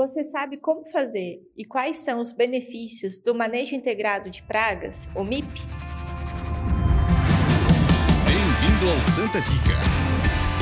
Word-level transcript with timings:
Você 0.00 0.24
sabe 0.24 0.56
como 0.56 0.86
fazer 0.86 1.46
e 1.54 1.62
quais 1.62 1.98
são 1.98 2.20
os 2.20 2.32
benefícios 2.32 3.18
do 3.18 3.34
manejo 3.34 3.74
integrado 3.74 4.30
de 4.30 4.42
pragas, 4.42 5.10
o 5.14 5.22
MIP? 5.22 5.60
Bem-vindo 8.24 8.88
ao 8.94 9.00
Santa 9.14 9.42
Dica, 9.42 9.76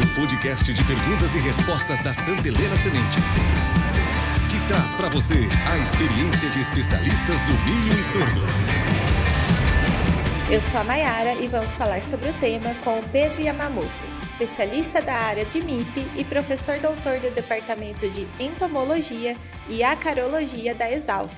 o 0.00 0.18
podcast 0.18 0.72
de 0.72 0.82
perguntas 0.86 1.34
e 1.34 1.38
respostas 1.38 2.02
da 2.02 2.14
Santa 2.14 2.48
Helena 2.48 2.76
Sementes, 2.76 3.36
que 4.50 4.68
traz 4.68 4.94
para 4.94 5.10
você 5.10 5.34
a 5.70 5.76
experiência 5.82 6.48
de 6.48 6.60
especialistas 6.60 7.42
do 7.42 7.52
milho 7.66 7.92
e 7.92 8.02
sorgo. 8.04 9.15
Eu 10.48 10.60
sou 10.60 10.80
a 10.80 10.84
Mayara 10.84 11.34
e 11.42 11.48
vamos 11.48 11.74
falar 11.74 12.00
sobre 12.04 12.30
o 12.30 12.40
tema 12.40 12.72
com 12.84 13.00
o 13.00 13.08
Pedro 13.08 13.42
Yamamoto 13.42 14.16
especialista 14.22 15.00
da 15.00 15.14
área 15.14 15.44
de 15.46 15.62
MIP 15.62 16.06
e 16.14 16.22
professor 16.22 16.78
doutor 16.78 17.18
do 17.20 17.34
Departamento 17.34 18.08
de 18.10 18.26
Entomologia 18.38 19.36
e 19.68 19.82
Acarologia 19.82 20.74
da 20.74 20.90
Exalc. 20.90 21.32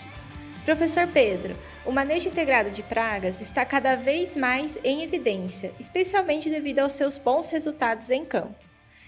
Professor 0.64 1.06
Pedro, 1.06 1.56
o 1.86 1.92
manejo 1.92 2.28
integrado 2.28 2.70
de 2.70 2.82
pragas 2.82 3.40
está 3.40 3.64
cada 3.64 3.94
vez 3.94 4.34
mais 4.34 4.78
em 4.82 5.02
evidência, 5.02 5.72
especialmente 5.78 6.50
devido 6.50 6.80
aos 6.80 6.92
seus 6.92 7.16
bons 7.16 7.48
resultados 7.50 8.10
em 8.10 8.24
campo. 8.24 8.58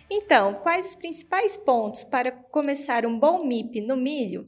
Então, 0.08 0.54
quais 0.54 0.86
os 0.86 0.94
principais 0.94 1.56
pontos 1.56 2.04
para 2.04 2.30
começar 2.30 3.04
um 3.04 3.18
bom 3.18 3.44
MIP 3.44 3.80
no 3.80 3.96
milho? 3.96 4.44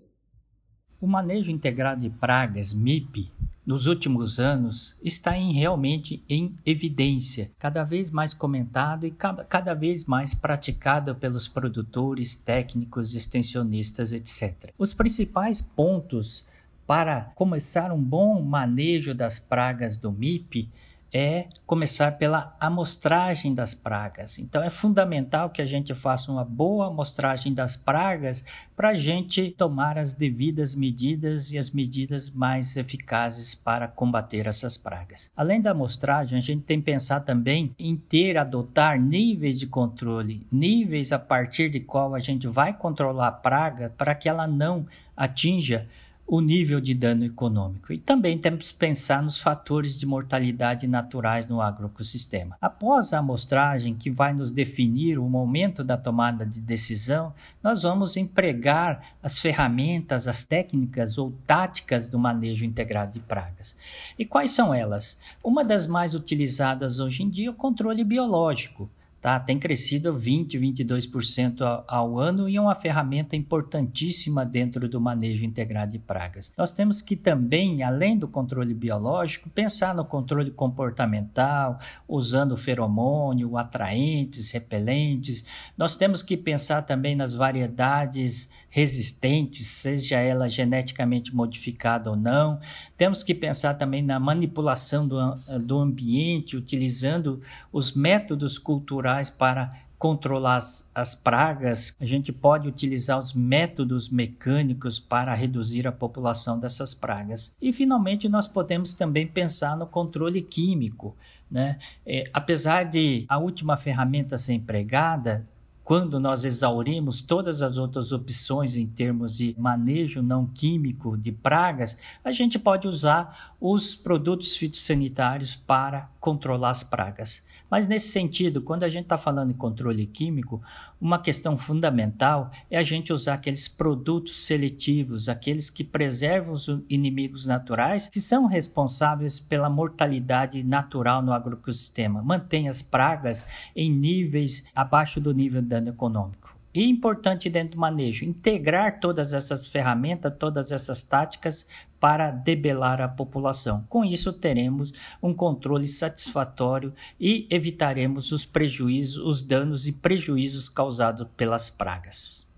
O 1.00 1.06
manejo 1.06 1.50
integrado 1.50 2.00
de 2.00 2.10
pragas, 2.10 2.72
MIP, 2.72 3.30
nos 3.64 3.86
últimos 3.86 4.40
anos 4.40 4.96
está 5.02 5.38
em, 5.38 5.52
realmente 5.52 6.22
em 6.28 6.56
evidência, 6.66 7.50
cada 7.58 7.84
vez 7.84 8.10
mais 8.10 8.34
comentado 8.34 9.06
e 9.06 9.10
cada, 9.10 9.44
cada 9.44 9.74
vez 9.74 10.04
mais 10.04 10.34
praticado 10.34 11.14
pelos 11.14 11.46
produtores, 11.46 12.34
técnicos, 12.34 13.14
extensionistas, 13.14 14.12
etc. 14.12 14.72
Os 14.76 14.92
principais 14.92 15.62
pontos 15.62 16.44
para 16.86 17.32
começar 17.36 17.92
um 17.92 18.02
bom 18.02 18.42
manejo 18.42 19.14
das 19.14 19.38
pragas 19.38 19.96
do 19.96 20.10
MIP 20.10 20.68
é 21.12 21.48
começar 21.66 22.12
pela 22.12 22.56
amostragem 22.58 23.54
das 23.54 23.74
pragas. 23.74 24.38
Então 24.38 24.62
é 24.62 24.70
fundamental 24.70 25.50
que 25.50 25.60
a 25.60 25.66
gente 25.66 25.94
faça 25.94 26.32
uma 26.32 26.44
boa 26.44 26.86
amostragem 26.86 27.52
das 27.52 27.76
pragas 27.76 28.42
para 28.74 28.90
a 28.90 28.94
gente 28.94 29.50
tomar 29.50 29.98
as 29.98 30.14
devidas 30.14 30.74
medidas 30.74 31.52
e 31.52 31.58
as 31.58 31.70
medidas 31.70 32.30
mais 32.30 32.76
eficazes 32.76 33.54
para 33.54 33.86
combater 33.86 34.46
essas 34.46 34.78
pragas. 34.78 35.30
Além 35.36 35.60
da 35.60 35.72
amostragem, 35.72 36.38
a 36.38 36.42
gente 36.42 36.62
tem 36.62 36.78
que 36.78 36.86
pensar 36.86 37.20
também 37.20 37.74
em 37.78 37.94
ter, 37.94 38.38
adotar 38.38 38.98
níveis 38.98 39.58
de 39.58 39.66
controle, 39.66 40.46
níveis 40.50 41.12
a 41.12 41.18
partir 41.18 41.68
de 41.68 41.80
qual 41.80 42.14
a 42.14 42.18
gente 42.18 42.48
vai 42.48 42.72
controlar 42.72 43.28
a 43.28 43.32
praga 43.32 43.92
para 43.96 44.14
que 44.14 44.28
ela 44.28 44.46
não 44.46 44.86
atinja 45.14 45.86
o 46.32 46.40
nível 46.40 46.80
de 46.80 46.94
dano 46.94 47.26
econômico. 47.26 47.92
E 47.92 47.98
também 47.98 48.38
temos 48.38 48.72
que 48.72 48.78
pensar 48.78 49.22
nos 49.22 49.38
fatores 49.38 50.00
de 50.00 50.06
mortalidade 50.06 50.86
naturais 50.86 51.46
no 51.46 51.60
agroecossistema. 51.60 52.56
Após 52.58 53.12
a 53.12 53.18
amostragem, 53.18 53.94
que 53.94 54.10
vai 54.10 54.32
nos 54.32 54.50
definir 54.50 55.18
o 55.18 55.28
momento 55.28 55.84
da 55.84 55.94
tomada 55.94 56.46
de 56.46 56.58
decisão, 56.58 57.34
nós 57.62 57.82
vamos 57.82 58.16
empregar 58.16 59.14
as 59.22 59.38
ferramentas, 59.38 60.26
as 60.26 60.42
técnicas 60.42 61.18
ou 61.18 61.34
táticas 61.46 62.06
do 62.06 62.18
manejo 62.18 62.64
integrado 62.64 63.12
de 63.12 63.20
pragas. 63.20 63.76
E 64.18 64.24
quais 64.24 64.52
são 64.52 64.72
elas? 64.72 65.18
Uma 65.44 65.62
das 65.62 65.86
mais 65.86 66.14
utilizadas 66.14 66.98
hoje 66.98 67.24
em 67.24 67.28
dia 67.28 67.48
é 67.48 67.50
o 67.50 67.54
controle 67.54 68.02
biológico 68.02 68.88
tá? 69.22 69.38
Tem 69.38 69.56
crescido 69.56 70.12
20, 70.12 70.58
22% 70.58 71.84
ao, 71.86 72.18
ano 72.18 72.48
e 72.48 72.56
é 72.56 72.60
uma 72.60 72.74
ferramenta 72.74 73.36
importantíssima 73.36 74.44
dentro 74.44 74.88
do 74.88 75.00
manejo 75.00 75.44
integrado 75.44 75.92
de 75.92 75.98
pragas. 76.00 76.52
Nós 76.58 76.72
temos 76.72 77.00
que 77.00 77.14
também, 77.14 77.84
além 77.84 78.18
do 78.18 78.26
controle 78.26 78.74
biológico, 78.74 79.48
pensar 79.48 79.94
no 79.94 80.04
controle 80.04 80.50
comportamental, 80.50 81.78
usando 82.08 82.56
feromônio, 82.56 83.56
atraentes, 83.56 84.50
repelentes. 84.50 85.44
Nós 85.78 85.94
temos 85.94 86.20
que 86.20 86.36
pensar 86.36 86.82
também 86.82 87.14
nas 87.14 87.32
variedades 87.32 88.50
resistentes, 88.68 89.66
seja 89.68 90.18
ela 90.18 90.48
geneticamente 90.48 91.32
modificada 91.32 92.10
ou 92.10 92.16
não. 92.16 92.58
Temos 92.96 93.22
que 93.22 93.34
pensar 93.34 93.74
também 93.74 94.02
na 94.02 94.18
manipulação 94.18 95.06
do, 95.06 95.36
do 95.60 95.78
ambiente, 95.78 96.56
utilizando 96.56 97.40
os 97.70 97.92
métodos 97.92 98.58
culturais 98.58 99.11
naturais 99.12 99.30
para 99.30 99.72
controlar 99.98 100.56
as, 100.56 100.90
as, 100.92 101.14
pragas, 101.14 101.96
a 102.00 102.04
gente 102.04 102.32
pode 102.32 102.66
utilizar 102.66 103.20
os 103.20 103.32
métodos 103.32 104.08
mecânicos 104.08 104.98
para 104.98 105.32
reduzir 105.32 105.86
a 105.86 105.92
população 105.92 106.58
dessas 106.58 106.92
pragas. 106.92 107.54
E, 107.62 107.72
finalmente, 107.72 108.28
nós 108.28 108.48
podemos 108.48 108.94
também 108.94 109.28
pensar 109.28 109.76
no 109.76 109.86
controle 109.86 110.42
químico. 110.42 111.16
Né? 111.48 111.78
É, 112.04 112.24
apesar 112.32 112.84
de 112.84 113.24
a 113.28 113.38
última 113.38 113.76
ferramenta 113.76 114.36
ser 114.36 114.54
empregada, 114.54 115.46
quando 115.84 116.20
nós 116.20 116.44
exaurimos 116.44 117.20
todas 117.20 117.62
as 117.62 117.76
outras 117.76 118.12
opções 118.12 118.76
em 118.76 118.86
termos 118.86 119.36
de 119.36 119.54
manejo 119.58 120.22
não 120.22 120.46
químico 120.46 121.16
de 121.16 121.32
pragas, 121.32 121.96
a 122.24 122.30
gente 122.30 122.58
pode 122.58 122.86
usar 122.86 123.54
os 123.60 123.94
produtos 123.94 124.56
fitossanitários 124.56 125.56
para 125.56 126.08
controlar 126.20 126.70
as 126.70 126.84
pragas. 126.84 127.42
Mas 127.72 127.86
nesse 127.86 128.08
sentido, 128.08 128.60
quando 128.60 128.82
a 128.82 128.88
gente 128.90 129.04
está 129.04 129.16
falando 129.16 129.50
em 129.50 129.54
controle 129.54 130.04
químico, 130.04 130.60
uma 131.00 131.18
questão 131.18 131.56
fundamental 131.56 132.50
é 132.70 132.76
a 132.76 132.82
gente 132.82 133.14
usar 133.14 133.32
aqueles 133.32 133.66
produtos 133.66 134.44
seletivos, 134.44 135.26
aqueles 135.26 135.70
que 135.70 135.82
preservam 135.82 136.52
os 136.52 136.68
inimigos 136.86 137.46
naturais, 137.46 138.10
que 138.10 138.20
são 138.20 138.44
responsáveis 138.44 139.40
pela 139.40 139.70
mortalidade 139.70 140.62
natural 140.62 141.22
no 141.22 141.32
agroecossistema, 141.32 142.22
mantém 142.22 142.68
as 142.68 142.82
pragas 142.82 143.46
em 143.74 143.90
níveis 143.90 144.64
abaixo 144.74 145.18
do 145.18 145.32
nível 145.32 145.62
dano 145.72 145.88
econômico. 145.88 146.54
E 146.74 146.88
importante 146.88 147.50
dentro 147.50 147.74
do 147.74 147.80
manejo, 147.80 148.24
integrar 148.24 148.98
todas 148.98 149.34
essas 149.34 149.66
ferramentas, 149.66 150.32
todas 150.38 150.72
essas 150.72 151.02
táticas 151.02 151.66
para 152.00 152.30
debelar 152.30 153.00
a 153.00 153.08
população. 153.08 153.84
Com 153.90 154.04
isso, 154.04 154.32
teremos 154.32 154.92
um 155.22 155.34
controle 155.34 155.86
satisfatório 155.86 156.94
e 157.20 157.46
evitaremos 157.50 158.32
os 158.32 158.46
prejuízos, 158.46 159.22
os 159.22 159.42
danos 159.42 159.86
e 159.86 159.92
prejuízos 159.92 160.68
causados 160.68 161.26
pelas 161.36 161.68
pragas. 161.68 162.50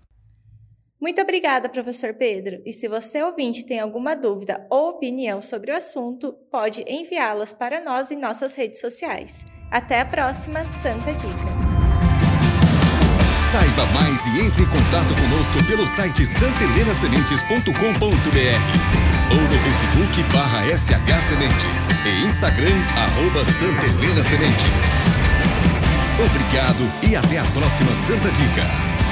Muito 0.99 1.21
obrigada, 1.21 1.67
professor 1.67 2.13
Pedro. 2.13 2.61
E 2.65 2.71
se 2.71 2.87
você 2.87 3.21
ouvinte 3.21 3.65
tem 3.65 3.79
alguma 3.81 4.15
dúvida 4.15 4.65
ou 4.69 4.91
opinião 4.91 5.41
sobre 5.41 5.71
o 5.71 5.75
assunto, 5.75 6.33
pode 6.49 6.85
enviá-las 6.87 7.53
para 7.53 7.83
nós 7.83 8.11
em 8.11 8.17
nossas 8.17 8.55
redes 8.55 8.79
sociais. 8.79 9.45
Até 9.69 9.99
a 9.99 10.05
próxima 10.05 10.65
Santa 10.65 11.11
Dica! 11.11 11.64
Saiba 13.55 13.85
mais 13.93 14.19
e 14.25 14.41
entre 14.41 14.63
em 14.63 14.65
contato 14.65 15.15
conosco 15.15 15.63
pelo 15.63 15.87
site 15.87 16.25
santelenasementes.com.br 16.25 17.71
ou 19.31 19.37
no 19.37 19.57
Facebook 19.59 20.23
barra 20.33 20.65
SH 20.65 21.21
Sementes 21.29 22.05
e 22.05 22.25
Instagram 22.25 22.75
arroba 22.97 23.45
Santa 23.45 23.85
Helena 23.85 24.21
Sementes. 24.23 24.65
Obrigado 26.19 26.85
e 27.01 27.15
até 27.15 27.37
a 27.39 27.45
próxima 27.45 27.93
Santa 27.93 28.29
Dica. 28.29 29.04